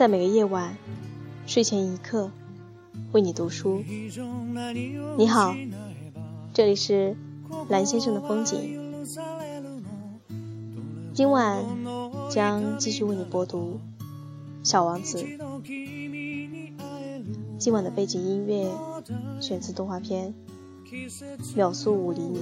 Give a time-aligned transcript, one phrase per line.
[0.00, 0.74] 在每个夜晚，
[1.44, 2.30] 睡前一刻，
[3.12, 3.84] 为你读书。
[5.18, 5.54] 你好，
[6.54, 7.14] 这里是
[7.68, 8.80] 蓝先生的风景。
[11.12, 11.62] 今晚
[12.30, 13.78] 将继续为你播读
[14.66, 15.18] 《小王子》。
[17.58, 18.72] 今晚的背景音乐
[19.38, 20.32] 选自动画片
[21.54, 22.40] 《秒速五厘米》。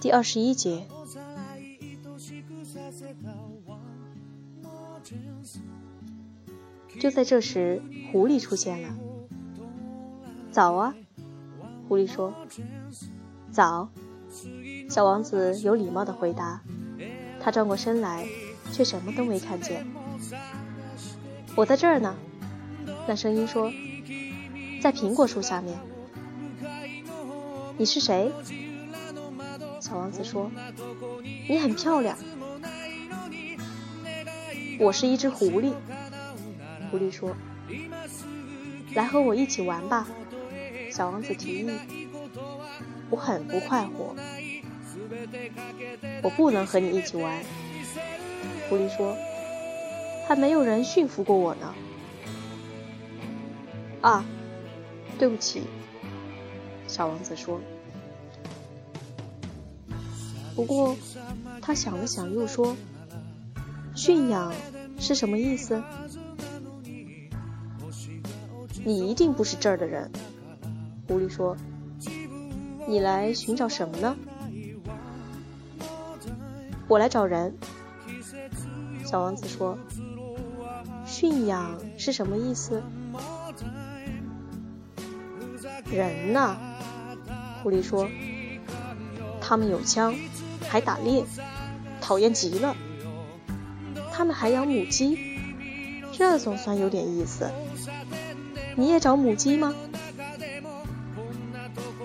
[0.00, 0.86] 第二十一节。
[6.98, 7.80] 就在这时，
[8.12, 8.94] 狐狸出现了。
[10.50, 10.94] 早啊，
[11.88, 12.34] 狐狸说。
[13.50, 13.88] 早。
[14.88, 16.60] 小王子有礼貌的回答。
[17.40, 18.26] 他转过身来，
[18.72, 19.86] 却什么都没看见。
[21.56, 22.14] 我在这儿呢。
[23.06, 23.72] 那声音说，
[24.80, 25.78] 在苹果树下面。
[27.76, 28.30] 你是谁？
[29.80, 30.50] 小王子说，
[31.48, 32.16] 你很漂亮。
[34.78, 35.72] 我是一只狐狸。
[36.90, 37.34] 狐狸说
[38.94, 40.06] ：“来和我一起玩吧。”
[40.92, 41.70] 小王子提议。
[43.10, 44.14] 我很不快活。
[46.22, 47.42] 我不能和你一起玩。
[48.68, 49.16] 狐狸说
[50.28, 51.74] ：“还没有人驯服过我呢。”
[54.00, 54.24] 啊，
[55.18, 55.64] 对不起。
[56.86, 57.60] 小王子说。
[60.54, 60.96] 不过，
[61.60, 62.76] 他想了想，又说
[63.96, 64.52] ：“驯养
[64.98, 65.82] 是什么意思？”
[68.84, 70.10] 你一定不是这儿的人，
[71.06, 71.56] 狐狸说
[72.90, 74.16] ：“你来寻找什么呢？”
[76.88, 77.56] 我来找人。
[79.06, 79.78] 小王子说
[81.06, 82.82] ：“驯养是什么意思？”
[85.88, 86.56] 人呢？
[87.62, 88.08] 狐狸说
[89.40, 90.12] ：“他们有枪，
[90.68, 91.24] 还打猎，
[92.00, 92.76] 讨厌极了。
[94.12, 95.16] 他们还养母鸡，
[96.12, 97.50] 这总算有点意思。”
[98.76, 99.74] 你也找母鸡吗？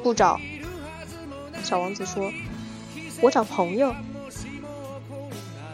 [0.04, 0.40] 不找。
[1.66, 2.32] 小王子说
[3.22, 3.94] ：“我找朋友。”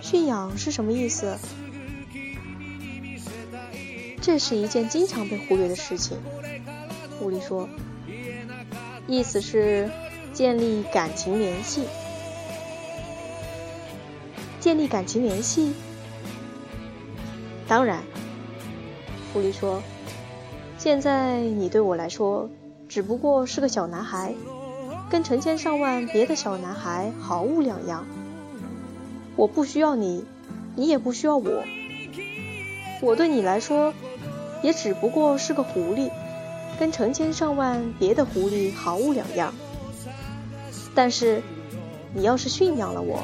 [0.01, 1.37] 驯养是什么意思？
[4.21, 6.17] 这是一件经常被忽略的事情。
[7.19, 7.67] 狐狸说
[9.07, 9.91] ：“意思是
[10.33, 11.83] 建立感情联系。
[14.59, 15.73] 建立感情联系？
[17.67, 18.01] 当然。”
[19.33, 19.81] 狐狸说。
[20.77, 22.49] 现在你对我来说
[22.89, 24.33] 只不过是个小男孩，
[25.11, 28.07] 跟成千上万别的小男孩毫无两样。
[29.35, 30.23] 我不需要你，
[30.77, 31.65] 你也不需要我。
[33.01, 33.93] 我对你来说
[34.63, 36.09] 也只不过是个狐狸，
[36.79, 39.53] 跟成千上万别的狐狸毫无两样。
[40.95, 41.43] 但是
[42.13, 43.21] 你要是驯养了我，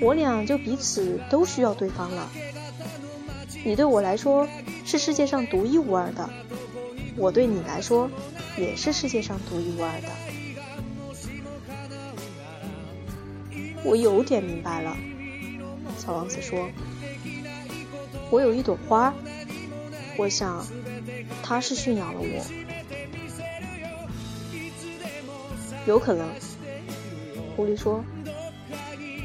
[0.00, 2.30] 我俩就彼此都需要对方了。
[3.62, 4.48] 你对我来说
[4.86, 6.30] 是世界上独一无二的。
[7.18, 8.08] 我对你来说，
[8.56, 10.08] 也是世界上独一无二的。
[13.84, 14.96] 我有点明白了，
[15.98, 16.68] 小王子说
[18.30, 19.14] ：“我有一朵花，
[20.16, 20.66] 我想，
[21.42, 22.44] 它是驯养了我。
[25.86, 26.26] 有可能。”
[27.54, 28.02] 狐狸说：“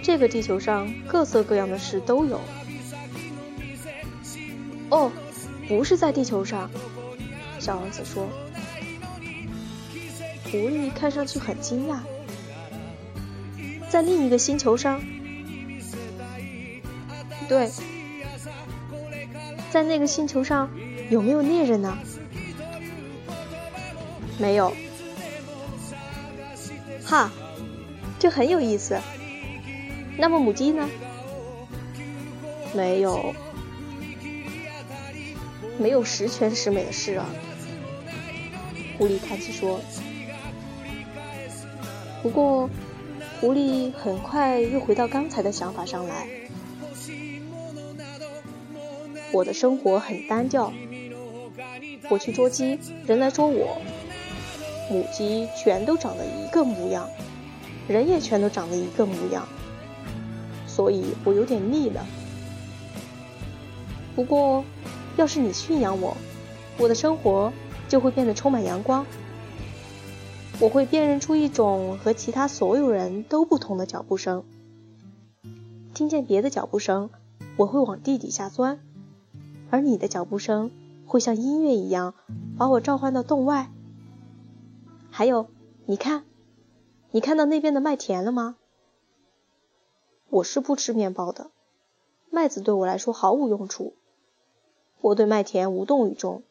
[0.04, 2.42] 这个地球上各色各样的事都有。”
[4.92, 5.12] 哦，
[5.68, 6.70] 不是在地球上。
[7.60, 8.28] 小王子说
[10.52, 12.00] ：“狐狸看上去很惊讶，
[13.90, 15.02] 在另一个星球上，
[17.48, 17.72] 对，
[19.72, 20.70] 在那个星球上
[21.10, 21.98] 有没有猎人呢？
[24.38, 24.72] 没有。
[27.04, 27.32] 哈，
[28.20, 29.00] 这很有意思。
[30.18, 30.88] 那么母鸡呢？
[32.76, 33.34] 没有，
[35.80, 37.26] 没有十全十美的事啊。”
[39.00, 39.82] 狐狸叹气说
[42.22, 42.70] ：“不过，
[43.40, 46.28] 狐狸很快又回到刚才的想法上来。
[49.32, 50.74] 我的生活很单调，
[52.10, 53.82] 我去捉鸡，人来捉我。
[54.90, 57.08] 母鸡全都长得一个模样，
[57.88, 59.48] 人也全都长得一个模样，
[60.68, 62.06] 所以我有点腻了。
[64.16, 64.66] 不过，
[65.16, 66.18] 要是你驯养我，
[66.78, 67.54] 我的生活……”
[67.90, 69.04] 就会变得充满阳光。
[70.62, 74.44] 我会辨认出一种和其他所有人都不同的脚步声，
[75.94, 77.10] 听见别的脚步声，
[77.56, 78.82] 我会往地底下钻，
[79.70, 80.70] 而你的脚步声
[81.06, 82.14] 会像音乐一样
[82.58, 83.72] 把我召唤到洞外。
[85.10, 85.48] 还有，
[85.86, 86.26] 你看，
[87.12, 88.58] 你看到那边的麦田了吗？
[90.30, 91.52] 我是不吃面包的，
[92.30, 93.94] 麦子对我来说毫无用处。
[95.00, 96.44] 我对麦田无动于衷。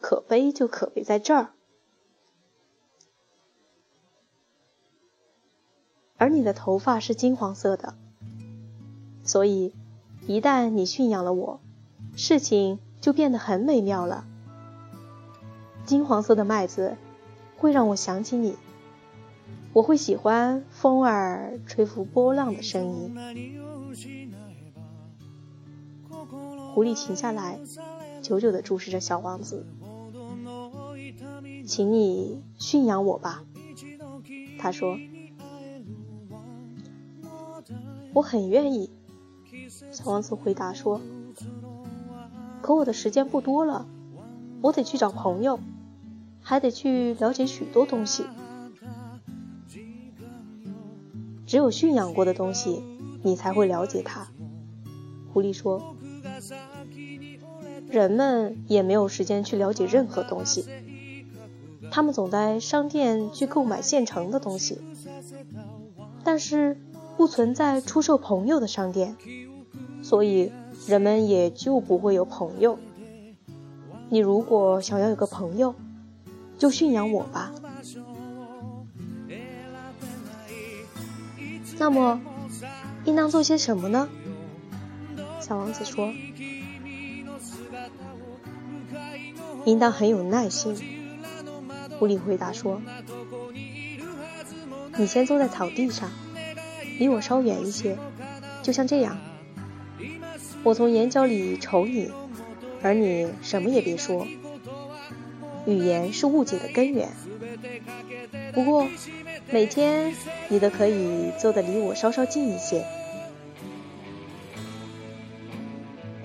[0.00, 1.50] 可悲就可悲在这儿。
[6.18, 7.94] 而你的头发是金黄色的，
[9.22, 9.74] 所以
[10.26, 11.60] 一旦你驯养了我，
[12.16, 14.24] 事情就变得很美妙了。
[15.84, 16.96] 金黄色的麦子
[17.58, 18.56] 会让我想起你，
[19.74, 23.14] 我会喜欢风儿吹拂波浪的声音。
[26.74, 27.58] 狐狸停下来，
[28.22, 29.66] 久久地注视着小王子。
[31.66, 33.44] 请你驯养我吧，
[34.58, 34.98] 他说。
[38.16, 38.88] 我很愿意，
[39.92, 41.02] 小王子回答说。
[42.62, 43.86] 可我的时间不多了，
[44.62, 45.60] 我得去找朋友，
[46.40, 48.24] 还得去了解许多东西。
[51.44, 52.82] 只有驯养过的东西，
[53.22, 54.28] 你才会了解它。
[55.34, 55.94] 狐狸说。
[57.90, 60.64] 人们也没有时间去了解任何东西，
[61.90, 64.80] 他们总在商店去购买现成的东西，
[66.24, 66.78] 但是。
[67.16, 69.16] 不存在出售朋友的商店，
[70.02, 70.52] 所以
[70.86, 72.78] 人们也就不会有朋友。
[74.10, 75.74] 你如果想要有个朋友，
[76.58, 77.52] 就驯养我吧。
[81.78, 82.20] 那么，
[83.04, 84.08] 应当做些什么呢？
[85.40, 86.12] 小王子说
[89.64, 90.76] ：“应当很有耐心。”
[91.98, 92.80] 狐狸回答说
[94.98, 96.10] ：“你先坐在草地上。”
[96.98, 97.96] 离我稍远一些，
[98.62, 99.18] 就像这样。
[100.62, 102.10] 我从眼角里瞅你，
[102.82, 104.26] 而你什么也别说。
[105.66, 107.08] 语言是误解的根源。
[108.52, 108.86] 不过，
[109.50, 110.14] 每天
[110.48, 112.84] 你都可以坐得离我稍稍近一些。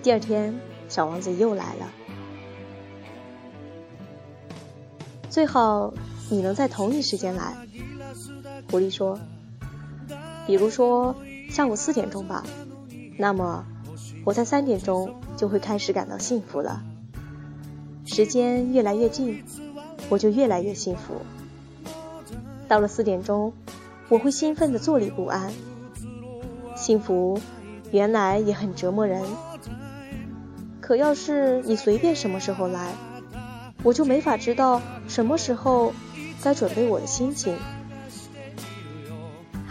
[0.04, 0.60] 第二天，
[0.90, 1.92] 小王子又来了。
[5.30, 5.94] 最好
[6.30, 7.56] 你能在同一时间来，
[8.70, 9.20] 狐狸说。
[10.48, 11.16] 比如说
[11.50, 12.44] 下午四点钟吧，
[13.18, 13.66] 那么
[14.26, 16.82] 我在三点钟就会开始感到幸福了。
[18.06, 19.44] 时间越来越近，
[20.10, 21.22] 我就越来越幸福。
[22.68, 23.54] 到了四点钟，
[24.10, 25.52] 我会兴奋的坐立不安。
[26.76, 27.40] 幸福
[27.92, 29.24] 原来也很折磨人，
[30.82, 32.94] 可要是你随便什么时候来，
[33.84, 35.94] 我就没法知道什么时候
[36.44, 37.56] 该准备我的心情。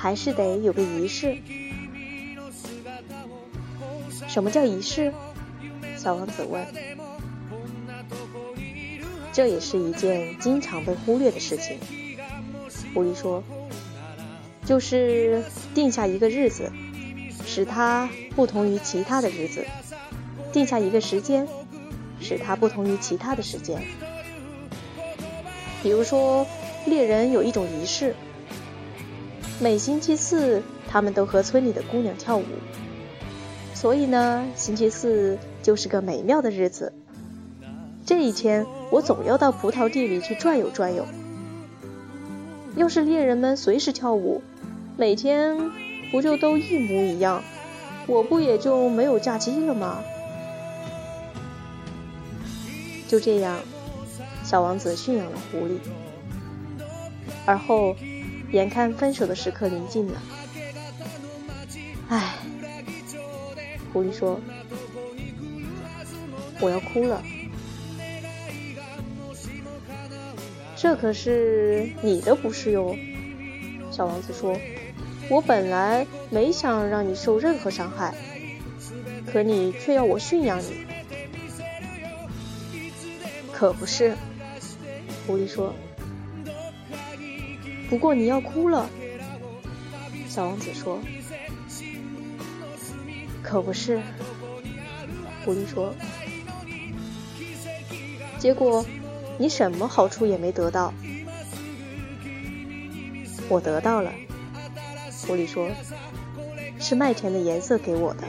[0.00, 1.36] 还是得有个仪式。
[4.26, 5.12] 什么叫仪式？
[5.98, 6.66] 小王子问。
[9.30, 11.78] 这也是一件经常被忽略的事情。
[12.94, 13.44] 狐狸说
[14.64, 15.44] ：“就是
[15.74, 16.72] 定下一个日子，
[17.46, 19.60] 使它不同于其他的日子；
[20.50, 21.46] 定下一个时间，
[22.22, 23.82] 使它不同于其他的时间。
[25.82, 26.46] 比如说，
[26.86, 28.16] 猎人有一种仪式。”
[29.62, 32.44] 每星期四，他们都和村里的姑娘跳舞，
[33.74, 36.94] 所以呢，星期四就是个美妙的日子。
[38.06, 41.04] 这一天，我总要到葡萄地里去转悠转悠。
[42.74, 44.40] 要是猎人们随时跳舞，
[44.96, 45.70] 每天
[46.10, 47.42] 不就都一模一样？
[48.06, 49.98] 我不也就没有假期了吗？
[53.06, 53.58] 就这样，
[54.42, 55.76] 小王子驯养了狐狸，
[57.44, 57.94] 而后。
[58.52, 60.20] 眼看分手的时刻临近了，
[62.08, 62.34] 唉，
[63.92, 64.40] 狐狸说
[66.60, 67.22] ：“我要哭了。”
[70.76, 72.96] 这可是你的不是哟，
[73.90, 74.58] 小王子说
[75.30, 78.14] ：“我本来没想让你受任何伤害，
[79.30, 80.86] 可你却要我驯养你。”
[83.52, 84.16] 可不是，
[85.26, 85.74] 狐狸说。
[87.90, 88.88] 不过你要哭了，
[90.28, 91.00] 小王子说。
[93.42, 94.00] 可不是，
[95.44, 95.92] 狐狸说。
[98.38, 98.86] 结果
[99.38, 100.94] 你什么好处也没得到。
[103.48, 104.12] 我得到了，
[105.26, 105.68] 狐狸说，
[106.78, 108.22] 是麦田的颜色给我的。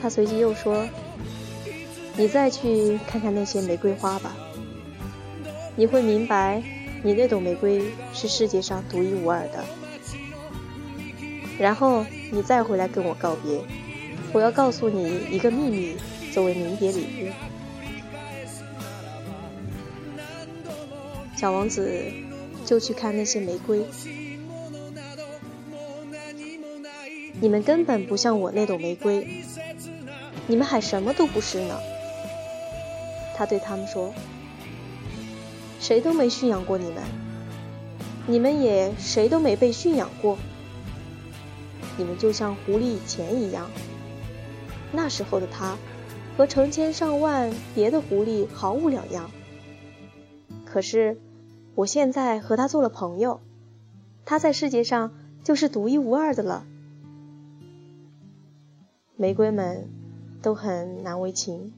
[0.00, 0.86] 他随即又说
[2.16, 4.32] ：“你再去看看那些玫瑰花吧，
[5.74, 6.62] 你会明白。”
[7.02, 7.82] 你那朵玫瑰
[8.12, 9.64] 是世界上独一无二的。
[11.58, 13.60] 然后你再回来跟我告别。
[14.32, 15.96] 我要告诉你一个秘密，
[16.32, 17.32] 作为临别礼物。
[21.36, 22.10] 小王子
[22.64, 23.84] 就去看那些玫瑰。
[27.40, 29.42] 你们根本不像我那朵玫瑰，
[30.46, 31.78] 你们还什么都不是呢。
[33.36, 34.14] 他对他们说
[35.82, 37.02] ：“谁都没驯养过你们，
[38.28, 40.38] 你们也谁都没被驯养过。
[41.98, 43.68] 你们就像狐狸以前一样。”
[44.94, 45.76] 那时候的他，
[46.36, 49.28] 和成千上万别的狐狸毫无两样。
[50.64, 51.18] 可是，
[51.74, 53.40] 我现在和他做了朋友，
[54.24, 55.12] 他在世界上
[55.42, 56.64] 就是独一无二的了。
[59.16, 59.90] 玫瑰们
[60.40, 61.72] 都很难为情。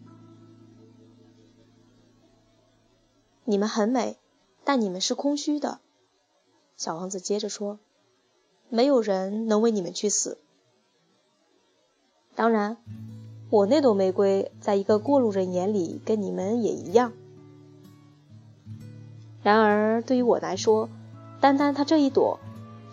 [3.45, 4.17] 你们很美，
[4.65, 5.81] 但你们是空虚的。
[6.77, 7.79] 小王子接着说
[8.71, 10.39] ：“没有人能为你们去死。”
[12.35, 12.79] 当然，
[13.51, 17.13] 我那朵玫瑰在一个过路人眼里跟你们也一样。
[19.43, 20.89] 然而，对于我来说，
[21.41, 22.41] 单单它这一朵，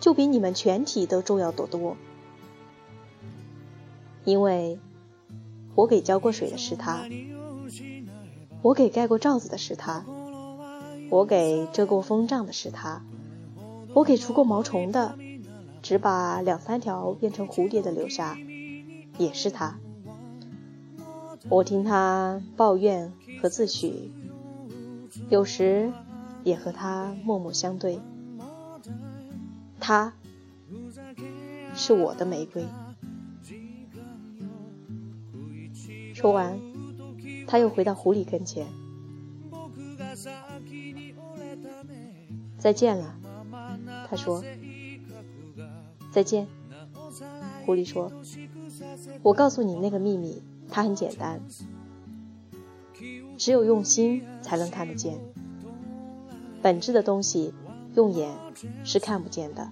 [0.00, 1.96] 就比你们全体都重要得多。
[4.24, 4.78] 因为，
[5.74, 7.08] 我给浇过水的是它，
[8.60, 10.04] 我给盖过罩子的是它，
[11.12, 13.02] 我给遮过风帐的是它，
[13.92, 15.14] 我给除过毛虫的，
[15.82, 18.38] 只把两三条变成蝴蝶的留下。
[19.18, 19.78] 也是他，
[21.50, 24.08] 我听他抱怨和自诩，
[25.28, 25.92] 有时
[26.44, 28.00] 也和他默默相对。
[29.78, 30.14] 他
[31.74, 32.64] 是我的玫瑰。
[36.14, 36.58] 说完，
[37.46, 38.66] 他又回到狐狸跟前。
[42.58, 43.14] 再见了，
[44.08, 44.42] 他说。
[46.12, 46.46] 再见，
[47.64, 48.12] 狐狸说。
[49.22, 51.40] 我告诉你那个秘密，它很简单，
[53.38, 55.18] 只有用心才能看得见。
[56.60, 57.54] 本质的东西，
[57.94, 58.30] 用眼
[58.84, 59.70] 是看不见的。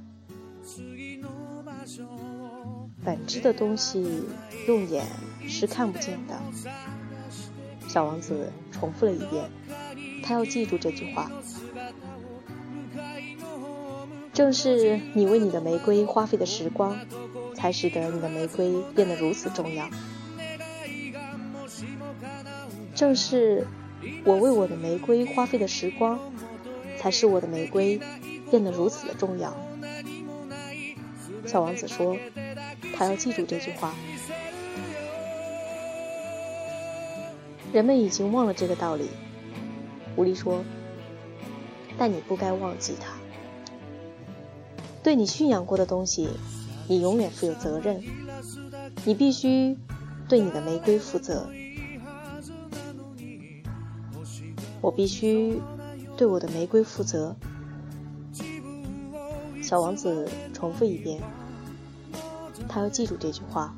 [3.05, 4.25] 本质的东西，
[4.67, 5.07] 用眼
[5.47, 6.41] 是看不见的。
[7.87, 9.51] 小王子重复了一遍，
[10.23, 11.31] 他要记住这句话。
[14.33, 16.97] 正是你为你的玫瑰花费的时光。
[17.53, 19.91] 才使得你的玫瑰变得如此重要。
[22.95, 23.67] 正是
[24.25, 26.19] 我为我的玫瑰花费的时光，
[26.97, 28.01] 才使我的玫瑰
[28.51, 29.55] 变得如此的重要。
[31.45, 32.17] 小王子说
[32.97, 33.95] ：“他要记住这句话。”
[37.75, 39.11] 人们已经忘了这个道理。
[40.21, 40.63] 狐狸说
[41.97, 43.15] ：“但你不该忘记它。
[45.03, 46.29] 对你驯养过的东西。”
[46.89, 48.03] 你永远负有责任，
[49.05, 49.79] 你必须
[50.29, 51.49] 对你的玫瑰负责。
[54.81, 55.63] 我必须
[56.17, 57.37] 对我的玫瑰负责。
[59.63, 61.23] 小王子重复一遍，
[62.69, 63.73] 他要记住这句话。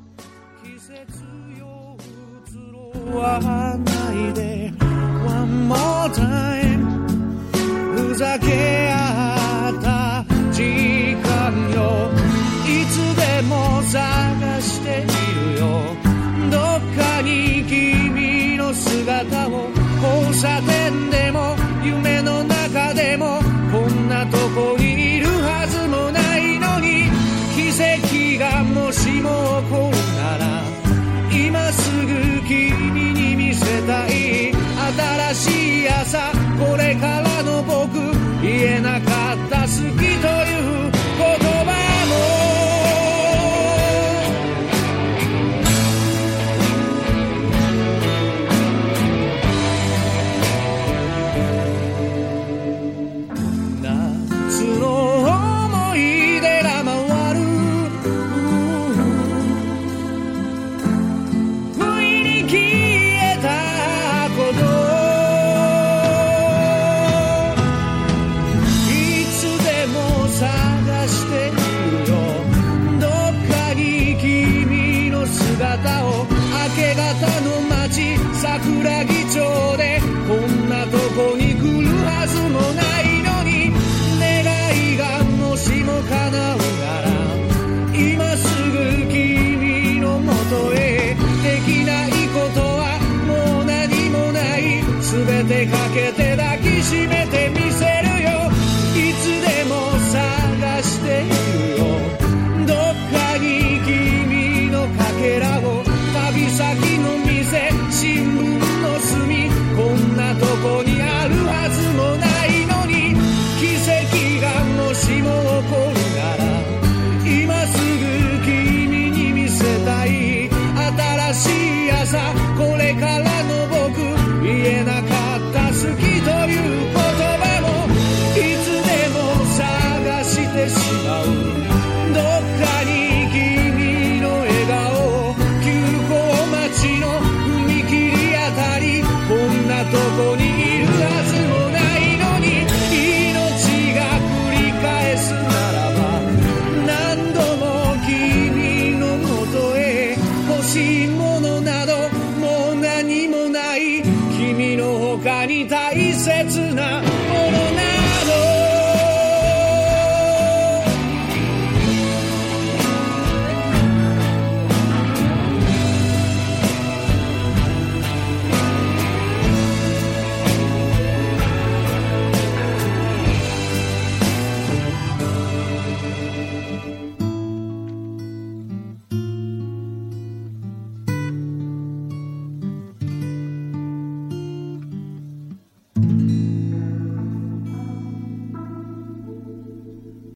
[38.65, 39.67] えなかった好
[39.99, 40.02] き